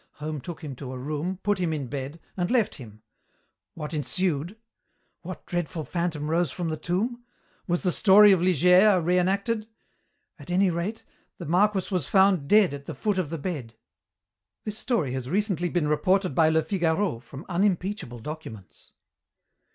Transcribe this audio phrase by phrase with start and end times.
[0.13, 3.03] Home took him to a room, put him in bed, and left him.
[3.75, 4.57] What ensued?
[5.21, 7.23] What dreadful phantom rose from the tomb?
[7.67, 9.67] Was the story of Ligeia re enacted?
[10.39, 11.03] At any rate,
[11.37, 13.75] the marquis was found dead at the foot of the bed.
[14.63, 18.93] This story has recently been reported by Le Figaro from unimpeachable documents.